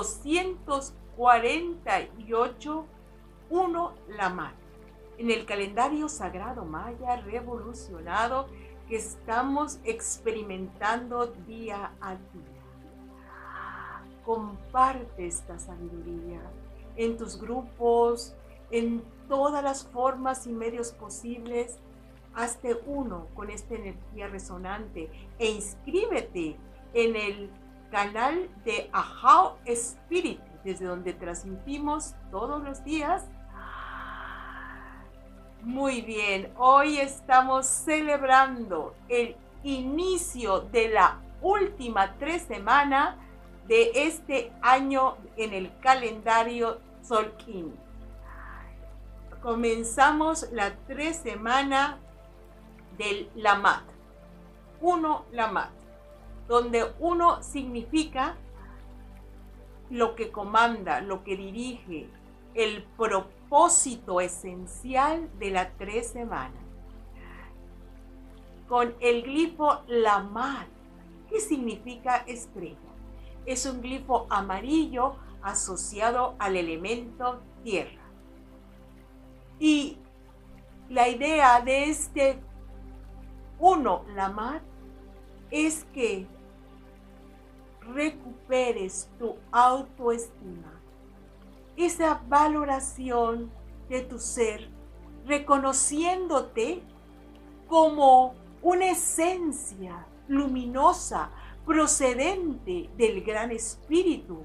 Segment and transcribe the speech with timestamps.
[0.00, 2.86] 248,
[3.50, 4.54] 1 Lamar.
[5.18, 8.46] En el calendario sagrado maya revolucionado
[8.88, 12.62] que estamos experimentando día a día.
[14.24, 16.40] Comparte esta sabiduría
[16.96, 18.34] en tus grupos,
[18.70, 21.78] en todas las formas y medios posibles.
[22.34, 26.56] Hazte uno con esta energía resonante e inscríbete
[26.94, 27.50] en el
[27.90, 33.26] canal de Ahau Spirit, desde donde transmitimos todos los días.
[35.62, 43.16] Muy bien, hoy estamos celebrando el inicio de la última tres semanas
[43.68, 47.74] de este año en el calendario Solkin.
[49.42, 51.98] Comenzamos la tres semana
[52.96, 53.84] del Lamat.
[54.80, 55.79] Uno Lamat
[56.50, 58.34] donde uno significa
[59.88, 62.08] lo que comanda, lo que dirige,
[62.54, 66.60] el propósito esencial de la tres semanas.
[68.68, 70.66] Con el glifo Lamar,
[71.28, 72.76] ¿qué significa estrella?
[73.46, 78.02] Es un glifo amarillo asociado al elemento tierra.
[79.60, 79.98] Y
[80.88, 82.40] la idea de este
[83.60, 84.62] uno, Lamar,
[85.52, 86.26] es que
[87.94, 90.80] recuperes tu autoestima,
[91.76, 93.50] esa valoración
[93.88, 94.68] de tu ser,
[95.26, 96.82] reconociéndote
[97.68, 101.30] como una esencia luminosa
[101.64, 104.42] procedente del gran espíritu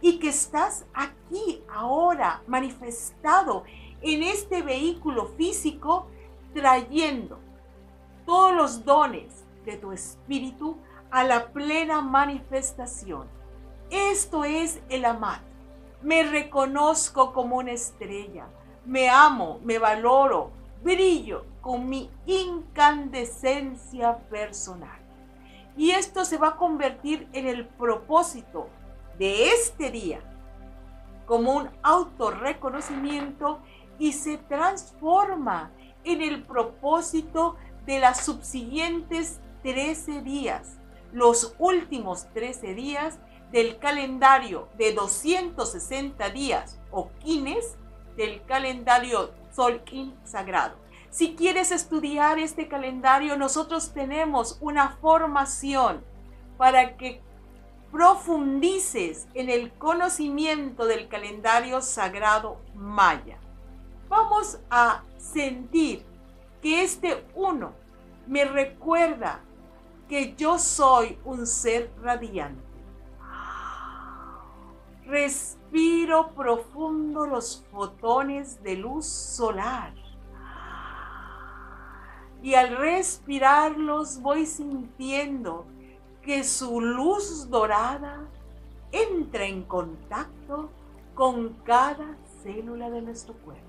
[0.00, 3.64] y que estás aquí ahora manifestado
[4.00, 6.06] en este vehículo físico
[6.54, 7.38] trayendo
[8.24, 10.76] todos los dones de tu espíritu
[11.10, 13.26] a la plena manifestación.
[13.90, 15.40] Esto es el amar.
[16.02, 18.46] Me reconozco como una estrella.
[18.84, 20.50] Me amo, me valoro,
[20.82, 24.98] brillo con mi incandescencia personal.
[25.76, 28.68] Y esto se va a convertir en el propósito
[29.18, 30.20] de este día,
[31.26, 33.60] como un autorreconocimiento
[33.98, 35.70] y se transforma
[36.04, 40.77] en el propósito de las subsiguientes 13 días
[41.12, 43.18] los últimos 13 días
[43.50, 47.76] del calendario de 260 días o quines
[48.16, 50.76] del calendario Solkin sagrado.
[51.10, 56.04] Si quieres estudiar este calendario, nosotros tenemos una formación
[56.58, 57.22] para que
[57.90, 63.38] profundices en el conocimiento del calendario sagrado maya.
[64.08, 66.04] Vamos a sentir
[66.60, 67.72] que este uno
[68.26, 69.40] me recuerda
[70.08, 72.66] que yo soy un ser radiante.
[75.04, 79.94] Respiro profundo los fotones de luz solar.
[82.42, 85.66] Y al respirarlos voy sintiendo
[86.22, 88.20] que su luz dorada
[88.92, 90.70] entra en contacto
[91.14, 93.64] con cada célula de nuestro cuerpo.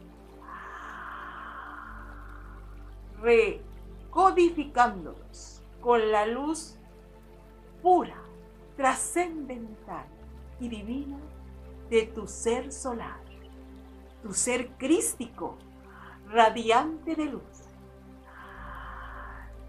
[3.22, 6.78] Recodificándolos con la luz
[7.81, 8.22] pura,
[8.75, 10.06] trascendental
[10.59, 11.17] y divina
[11.90, 13.19] de tu ser solar,
[14.22, 15.57] tu ser crístico,
[16.28, 17.44] radiante de luz.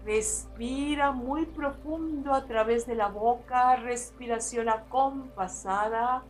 [0.03, 6.23] Respira muy profundo a través de la boca, respiración acompasada.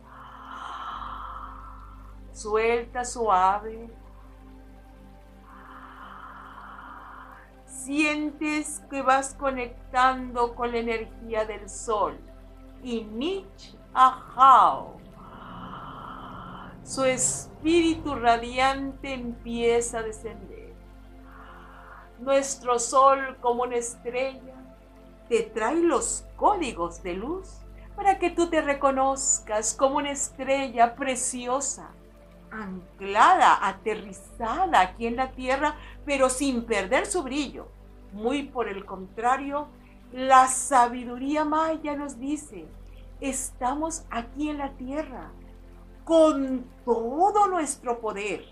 [2.32, 3.90] Suelta suave.
[7.84, 12.18] Sientes que vas conectando con la energía del sol.
[12.82, 14.96] Y Nich Ahau,
[16.84, 20.72] su espíritu radiante empieza a descender.
[22.18, 24.54] Nuestro sol como una estrella
[25.28, 27.58] te trae los códigos de luz
[27.96, 31.90] para que tú te reconozcas como una estrella preciosa
[32.52, 37.68] anclada, aterrizada aquí en la tierra, pero sin perder su brillo.
[38.12, 39.68] Muy por el contrario,
[40.12, 42.66] la sabiduría maya nos dice,
[43.20, 45.30] estamos aquí en la tierra
[46.04, 48.44] con todo nuestro poder,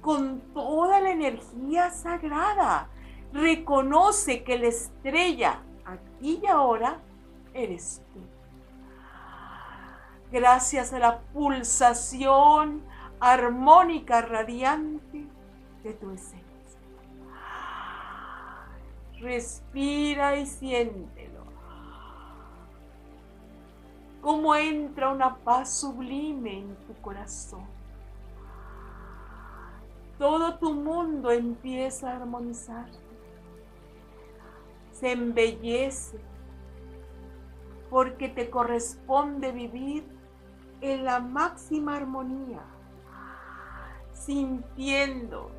[0.00, 2.88] con toda la energía sagrada.
[3.32, 6.98] Reconoce que la estrella aquí y ahora
[7.52, 8.20] eres tú.
[10.30, 12.82] Gracias a la pulsación
[13.32, 15.26] armónica radiante
[15.82, 16.44] de tu esencia.
[19.20, 21.34] Respira y siéntelo.
[24.24, 27.66] cómo entra una paz sublime en tu corazón.
[30.18, 32.86] Todo tu mundo empieza a armonizar.
[34.92, 36.18] Se embellece
[37.90, 40.06] porque te corresponde vivir
[40.80, 42.64] en la máxima armonía,
[44.24, 45.50] sintiendo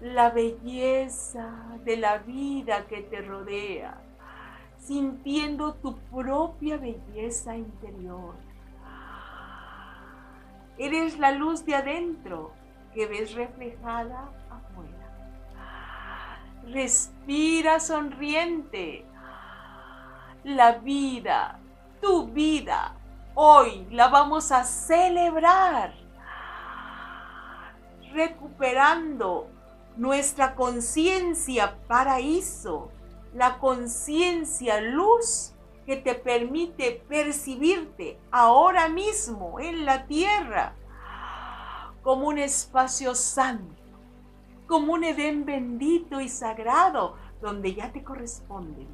[0.00, 4.00] la belleza de la vida que te rodea,
[4.78, 8.36] sintiendo tu propia belleza interior.
[10.78, 12.52] Eres la luz de adentro
[12.94, 15.08] que ves reflejada afuera.
[16.66, 19.04] Respira sonriente.
[20.44, 21.58] La vida,
[22.00, 22.94] tu vida,
[23.34, 25.92] hoy la vamos a celebrar,
[28.12, 29.48] recuperando
[29.96, 32.90] nuestra conciencia paraíso,
[33.34, 35.52] la conciencia luz
[35.86, 40.74] que te permite percibirte ahora mismo en la tierra
[42.02, 43.82] como un espacio santo,
[44.66, 48.86] como un Edén bendito y sagrado donde ya te corresponde.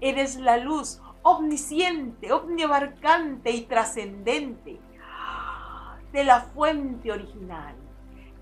[0.00, 4.80] Eres la luz omnisciente, omniabarcante y trascendente
[6.12, 7.74] de la fuente original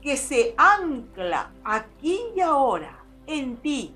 [0.02, 3.94] que se ancla aquí y ahora en ti.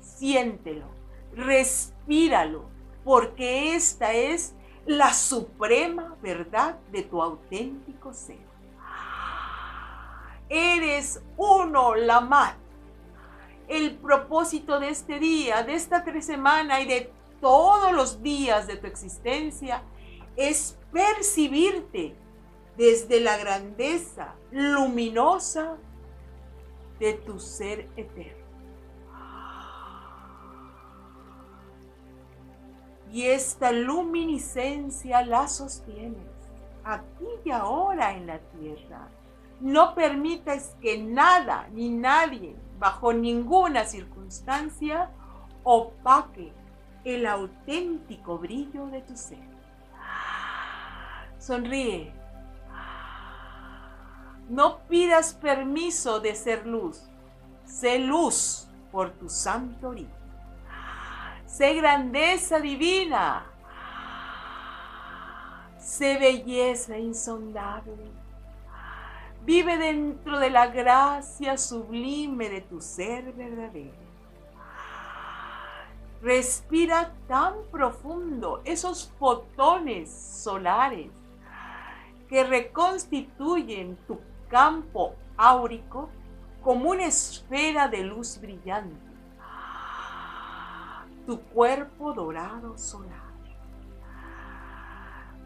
[0.00, 0.86] Siéntelo,
[1.34, 2.64] respíralo,
[3.04, 4.54] porque esta es
[4.86, 8.46] la suprema verdad de tu auténtico ser.
[10.48, 12.56] Eres uno, la.
[13.66, 18.76] El propósito de este día, de esta tres semana y de todos los días de
[18.76, 19.82] tu existencia
[20.36, 22.14] es percibirte
[22.76, 25.76] desde la grandeza luminosa
[26.98, 28.44] de tu ser eterno.
[33.10, 36.36] Y esta luminiscencia la sostienes
[36.84, 39.08] aquí y ahora en la tierra.
[39.60, 45.10] No permitas que nada ni nadie, bajo ninguna circunstancia,
[45.64, 46.52] opaque
[47.04, 49.56] el auténtico brillo de tu ser.
[51.38, 52.12] Sonríe
[54.48, 57.02] no pidas permiso de ser luz.
[57.64, 60.14] Sé luz por tu santo origen.
[61.46, 63.46] Sé grandeza divina.
[65.78, 68.10] Sé belleza insondable.
[69.44, 74.06] Vive dentro de la gracia sublime de tu ser verdadero.
[76.22, 81.10] Respira tan profundo esos fotones solares
[82.28, 86.08] que reconstituyen tu campo áurico
[86.62, 88.96] como una esfera de luz brillante.
[91.26, 93.26] Tu cuerpo dorado solar.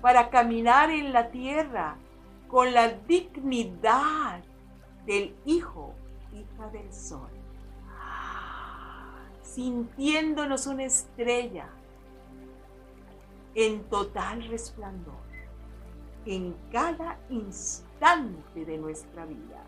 [0.00, 1.96] Para caminar en la tierra
[2.48, 4.42] con la dignidad
[5.06, 5.94] del hijo,
[6.32, 7.28] hija del sol.
[9.42, 11.68] Sintiéndonos una estrella
[13.54, 15.29] en total resplandor
[16.30, 19.64] en cada instante de nuestra vida.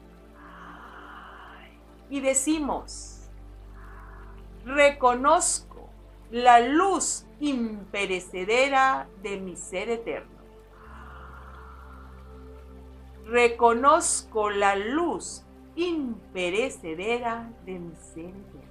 [2.08, 3.28] Y decimos,
[4.64, 5.88] reconozco
[6.30, 10.30] la luz imperecedera de mi ser eterno.
[13.24, 15.42] Reconozco la luz
[15.74, 18.62] imperecedera de mi ser eterno.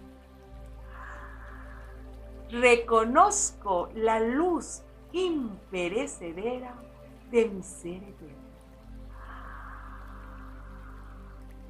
[2.52, 4.82] Reconozco la luz
[5.12, 6.74] imperecedera
[7.32, 8.42] de mi ser eterno.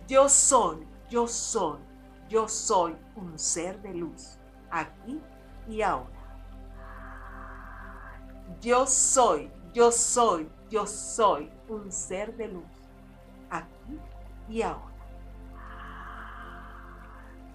[0.08, 1.80] Yo soy, yo soy,
[2.28, 4.38] yo soy un ser de luz,
[4.70, 5.22] aquí
[5.68, 6.10] y ahora.
[8.60, 12.66] Yo soy, yo soy, yo soy un ser de luz,
[13.50, 14.00] aquí
[14.50, 14.92] y ahora.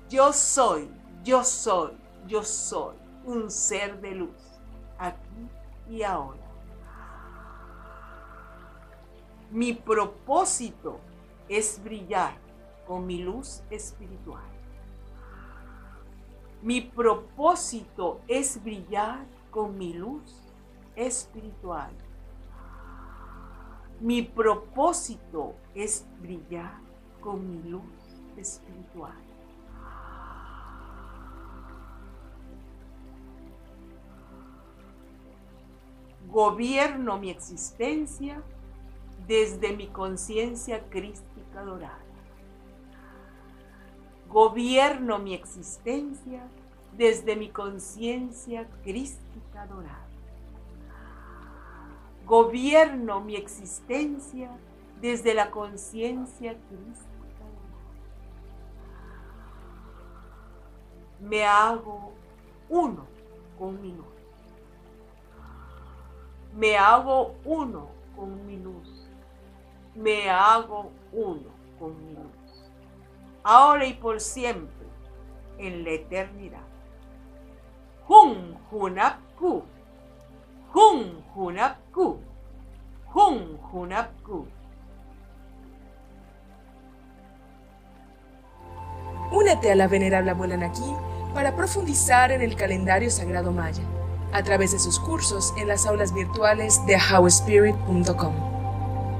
[0.08, 0.88] Yo soy,
[1.24, 4.60] yo soy, yo soy un ser de luz,
[4.98, 5.50] aquí
[5.90, 6.45] y ahora.
[9.50, 10.98] Mi propósito
[11.48, 12.36] es brillar
[12.86, 14.42] con mi luz espiritual.
[16.62, 20.42] Mi propósito es brillar con mi luz
[20.96, 21.92] espiritual.
[24.00, 26.80] Mi propósito es brillar
[27.20, 27.82] con mi luz
[28.36, 29.14] espiritual.
[36.28, 38.42] Gobierno mi existencia
[39.26, 42.06] desde mi conciencia crística dorada
[44.28, 46.42] gobierno mi existencia
[46.92, 50.06] desde mi conciencia crística dorada.
[52.24, 54.50] Gobierno mi existencia
[55.00, 57.44] desde la conciencia crística.
[61.20, 62.12] Me hago
[62.68, 63.06] uno
[63.58, 64.06] con mi luz.
[66.54, 68.95] Me hago uno con mi luz.
[69.96, 72.70] Me hago uno con mi luz.
[73.42, 74.86] Ahora y por siempre,
[75.58, 76.66] en la eternidad.
[78.08, 79.62] Hun Hunapku.
[80.74, 82.20] Hun Hunapku.
[83.14, 84.46] Hun Hunapku.
[89.32, 90.94] Únete a la venerable abuela Naki
[91.34, 93.82] para profundizar en el calendario sagrado maya
[94.32, 98.55] a través de sus cursos en las aulas virtuales de howspirit.com.